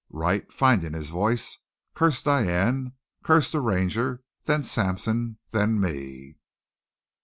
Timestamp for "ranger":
3.61-4.23